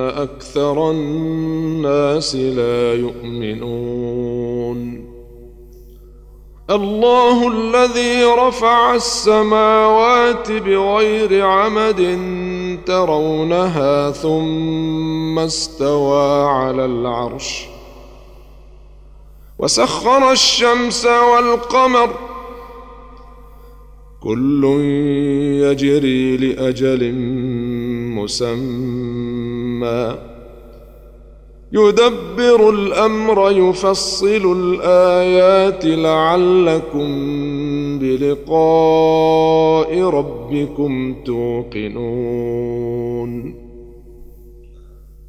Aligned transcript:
أكثر 0.00 0.90
الناس 0.90 2.36
لا 2.36 2.94
يؤمنون. 2.94 4.34
الله 6.70 7.48
الذي 7.48 8.24
رفع 8.24 8.94
السماوات 8.94 10.52
بغير 10.52 11.46
عمد 11.46 12.18
ترونها 12.86 14.10
ثم 14.10 15.38
استوى 15.38 16.44
على 16.44 16.84
العرش 16.84 17.66
وسخر 19.58 20.32
الشمس 20.32 21.06
والقمر. 21.06 22.10
كل 24.22 24.64
يجري 25.62 26.36
لأجل 26.36 27.12
مسمى. 28.16 29.33
يدبر 31.72 32.70
الأمر 32.70 33.50
يفصل 33.50 34.56
الآيات 34.56 35.84
لعلكم 35.84 37.08
بلقاء 37.98 40.00
ربكم 40.00 41.16
توقنون. 41.24 42.84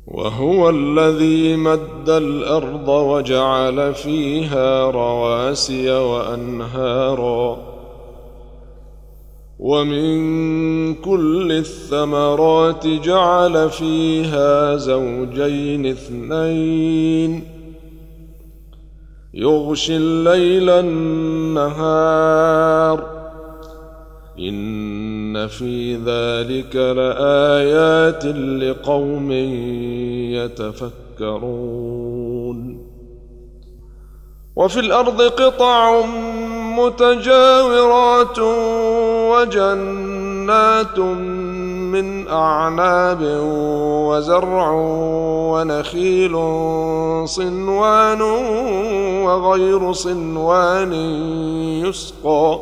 وهو 0.07 0.69
الذي 0.69 1.55
مد 1.55 2.09
الأرض 2.09 2.87
وجعل 2.87 3.93
فيها 3.93 4.91
رواسي 4.91 5.91
وأنهارا. 5.91 7.74
ومن 9.59 10.93
كل 10.93 11.51
الثمرات 11.51 12.87
جعل 12.87 13.69
فيها 13.69 14.75
زوجين 14.75 15.85
اثنين. 15.85 17.43
يغشي 19.33 19.97
الليل 19.97 20.69
النهار. 20.69 21.95
إن 24.39 25.47
في 25.47 25.95
ذلك 25.95 26.75
لآيات 26.75 28.25
لقوم 28.25 29.31
يتفكرون. 31.21 31.75
وفي 34.55 34.79
الأرض 34.79 35.21
قطع 35.21 36.05
متجاورات 36.79 38.39
وجنات 39.31 40.99
من 40.99 42.27
أعناب 42.27 43.19
وزرع 44.09 44.71
ونخيل 45.51 46.35
صنوان 47.27 48.21
وغير 49.25 49.93
صنوان 49.93 50.93
يسقى 51.85 52.59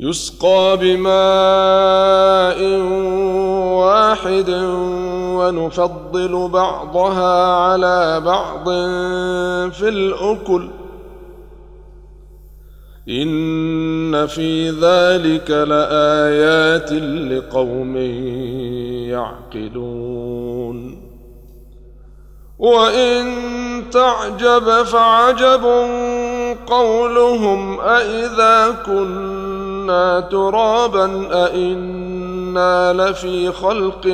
يسقى 0.00 0.78
بماء 0.80 2.60
واحد 3.78 4.50
ونفضل 5.38 6.48
بعضها 6.48 7.54
على 7.54 8.20
بعض 8.20 8.64
في 9.72 9.88
الأكل 9.88 10.68
إن 13.08 14.26
في 14.26 14.70
ذلك 14.70 15.50
لآيات 15.50 16.92
لقوم 17.32 17.96
يعقلون. 19.10 21.02
وإن 22.58 23.24
تعجب 23.90 24.82
فعجب 24.82 25.64
قولهم 26.66 27.80
أإذا 27.80 28.76
كنا 28.86 30.20
ترابا 30.20 31.28
أإنا 31.32 32.92
لفي 32.92 33.52
خلق 33.52 34.06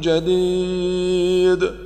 جديد. 0.00 1.85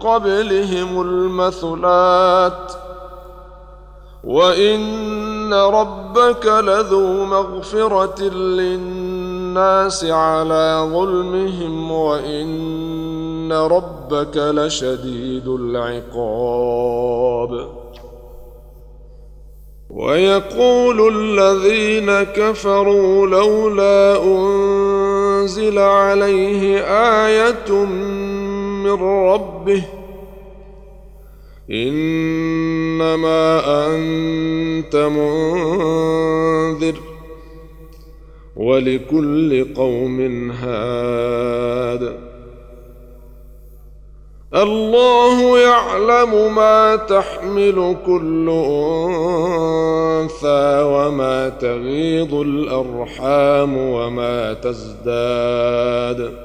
قبلهم 0.00 1.00
المثلات 1.00 2.72
وإن 4.24 5.54
ربك 5.54 6.46
لذو 6.46 7.24
مغفرة 7.24 8.22
للناس 8.32 10.04
على 10.04 10.88
ظلمهم 10.92 11.90
وإن 11.90 13.52
ربك 13.52 14.36
لشديد 14.36 15.48
العقاب. 15.48 16.94
ويقول 19.90 21.14
الذين 21.16 22.22
كفروا 22.22 23.26
لولا 23.26 24.22
أنزل 24.24 25.78
عليه 25.78 26.80
آية 27.26 27.84
من 28.84 29.02
ربه. 29.02 29.82
إنما 31.70 33.60
أنت 33.86 34.96
منذر 34.96 36.94
ولكل 38.56 39.74
قوم 39.74 40.50
هاد. 40.50 42.16
الله 44.54 45.58
يعلم 45.58 46.54
ما 46.54 46.96
تحمل 46.96 47.96
كل 48.06 48.48
أنثى 50.20 50.82
وما 50.82 51.48
تغيض 51.48 52.34
الأرحام 52.34 53.76
وما 53.76 54.52
تزداد. 54.52 56.43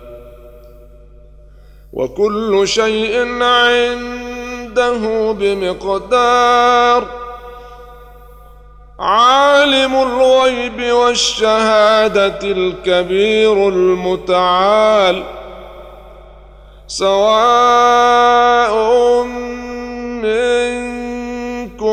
وكل 1.99 2.67
شيء 2.67 3.43
عنده 3.43 5.31
بمقدار. 5.31 7.03
عالم 8.99 9.95
الغيب 9.95 10.93
والشهادة 10.93 12.39
الكبير 12.43 13.69
المتعال. 13.69 15.23
سواء 16.87 18.73
منكم 20.23 21.89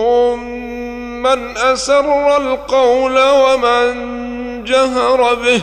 من 1.22 1.56
أسر 1.56 2.36
القول 2.36 3.18
ومن 3.18 3.94
جهر 4.64 5.34
به 5.34 5.62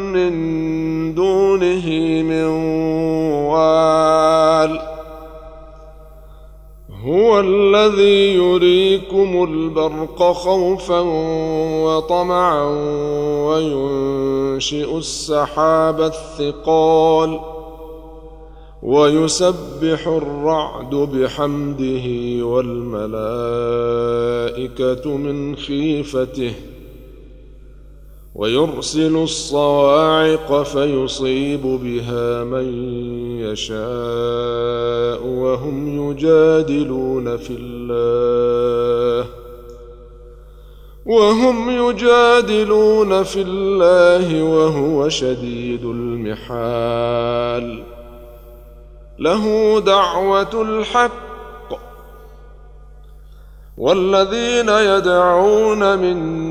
من 0.13 1.15
دونه 1.15 1.87
من 2.21 2.45
وال 3.51 4.81
هو 7.03 7.39
الذي 7.39 8.33
يريكم 8.33 9.43
البرق 9.43 10.31
خوفا 10.31 10.99
وطمعا 11.85 12.63
وينشئ 13.45 14.97
السحاب 14.97 16.01
الثقال 16.01 17.39
ويسبح 18.83 20.07
الرعد 20.07 20.95
بحمده 20.95 22.05
والملائكة 22.45 23.17
من 25.17 25.55
خيفته 25.55 26.53
ويرسل 28.35 29.15
الصواعق 29.15 30.63
فيصيب 30.63 31.61
بها 31.61 32.43
من 32.43 32.65
يشاء 33.39 35.25
وهم 35.25 36.11
يجادلون 36.11 37.37
في 37.37 37.57
الله 37.59 39.29
وهم 41.05 41.69
يجادلون 41.69 43.23
في 43.23 43.41
الله 43.41 44.43
وهو 44.43 45.09
شديد 45.09 45.85
المحال 45.85 47.83
له 49.19 49.79
دعوة 49.79 50.61
الحق 50.61 51.31
والذين 53.77 54.69
يدعون 54.69 55.99
من 55.99 56.50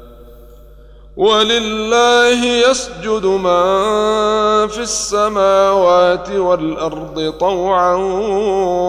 ولله 1.17 2.45
يسجد 2.45 3.25
من 3.25 4.67
في 4.67 4.79
السماوات 4.79 6.31
والأرض 6.31 7.33
طوعا 7.39 7.95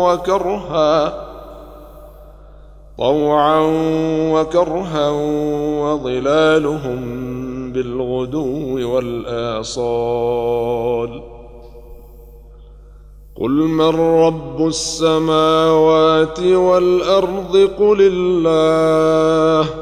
وكرها 0.06 1.28
طوعا 2.98 3.60
وكرها 4.32 5.10
وظلالهم 5.82 7.02
بالغدو 7.72 8.94
والآصال. 8.94 10.02
قل 13.40 13.50
من 13.50 14.00
رب 14.24 14.66
السماوات 14.66 16.40
والأرض؟ 16.40 17.70
قل 17.78 17.96
الله. 18.00 19.81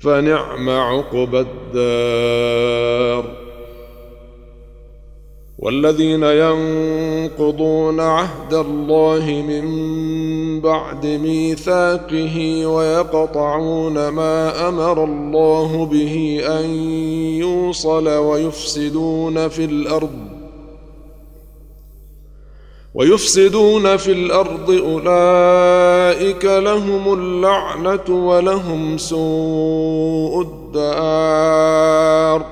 فنعم 0.00 0.70
عقبى 0.70 1.40
الدار. 1.40 3.24
والذين 5.58 6.22
ينقضون 6.22 8.00
عهد 8.00 8.54
الله 8.54 9.44
من 9.48 9.64
بعد 10.60 11.06
ميثاقه 11.06 12.66
ويقطعون 12.66 14.08
ما 14.08 14.68
أمر 14.68 15.04
الله 15.04 15.86
به 15.86 16.40
أن 16.46 16.70
يوصل 17.38 18.08
ويفسدون 18.08 19.48
في 19.48 19.64
الأرض. 19.64 20.37
ويفسدون 22.98 23.96
في 23.96 24.12
الأرض 24.12 24.70
أولئك 24.70 26.44
لهم 26.44 27.12
اللعنة 27.12 28.26
ولهم 28.26 28.98
سوء 28.98 30.42
الدار. 30.42 32.46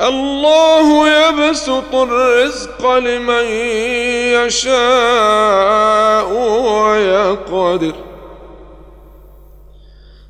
الله 0.00 1.08
يبسط 1.08 1.94
الرزق 1.94 2.98
لمن 2.98 3.44
يشاء 4.46 6.32
ويقدر. 6.82 7.94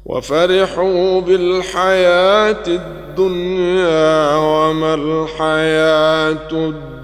وفرحوا 0.07 1.21
بالحياة 1.21 2.65
الدنيا 2.67 4.37
وما 4.37 4.95
الحياة 4.95 6.49
الدنيا 6.53 7.02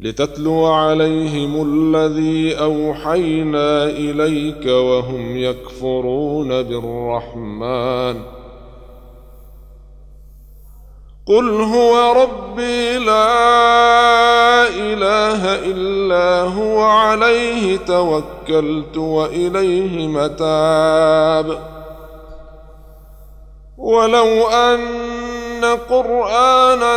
لتتلو 0.00 0.66
عليهم 0.66 1.62
الذي 1.62 2.58
أوحينا 2.60 3.84
إليك 3.84 4.66
وهم 4.66 5.36
يكفرون 5.36 6.62
بالرحمن. 6.62 8.20
قل 11.26 11.60
هو 11.60 12.12
ربي 12.22 12.98
لا 12.98 14.68
إله 14.68 15.54
إلا 15.54 16.40
هو 16.40 16.82
عليه 16.82 17.76
توكلت 17.76 18.96
وإليه 18.96 20.08
متاب. 20.08 21.58
ولو 23.78 24.48
أن 24.48 24.80
قرآنا 25.90 26.96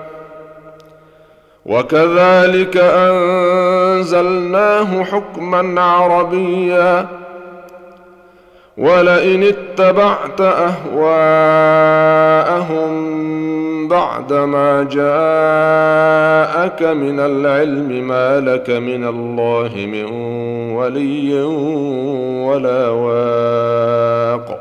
وكذلك 1.71 2.77
أنزلناه 2.77 4.23
حكما 5.03 5.81
عربيا. 5.81 7.07
ولئن 8.77 9.43
اتبعت 9.43 10.41
أهواءهم 10.41 11.61
بعدما 13.87 14.83
جاءك 14.83 16.81
من 16.83 17.19
العلم 17.19 18.07
ما 18.07 18.39
لك 18.39 18.69
من 18.69 19.07
الله 19.07 19.71
من 19.75 20.05
ولي 20.75 21.43
ولا 22.47 22.89
واق. 22.89 24.59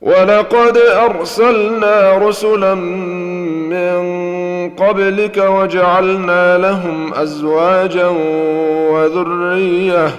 ولقد 0.00 0.76
أرسلنا 0.76 2.18
رسلا 2.18 2.74
من 3.70 4.39
قبلك 4.68 5.36
وجعلنا 5.36 6.58
لهم 6.58 7.14
أزواجا 7.14 8.06
وذرية. 8.90 10.10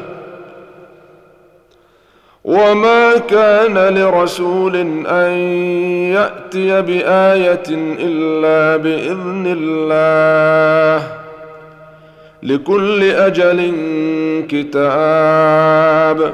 وما 2.44 3.18
كان 3.18 3.78
لرسول 3.78 4.76
أن 5.08 5.32
يأتي 6.14 6.82
بآية 6.82 7.64
إلا 8.00 8.78
بإذن 8.78 9.58
الله. 9.58 11.08
لكل 12.44 13.04
أجل 13.04 13.74
كتاب. 14.50 16.34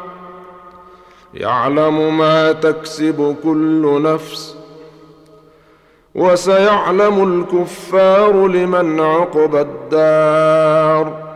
يعلم 1.33 2.17
ما 2.17 2.51
تكسب 2.51 3.35
كل 3.43 4.01
نفس 4.01 4.55
وسيعلم 6.15 7.45
الكفار 7.53 8.47
لمن 8.47 8.99
عقب 8.99 9.55
الدار. 9.55 11.31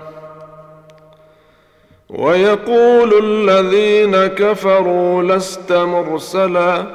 ويقول 2.10 3.14
الذين 3.24 4.28
كفروا 4.28 5.24
لست 5.24 5.72
مرسلا 5.72 6.86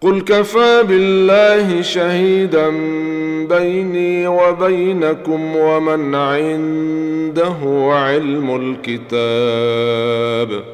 قل 0.00 0.20
كفى 0.20 0.82
بالله 0.82 1.82
شهيدا 1.82 2.68
بيني 3.48 4.28
وبينكم 4.28 5.56
ومن 5.56 6.14
عنده 6.14 7.56
علم 7.92 8.76
الكتاب. 8.90 10.64